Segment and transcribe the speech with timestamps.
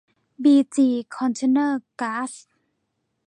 [0.43, 2.31] บีจี คอนเทนเนอร์ กล๊าส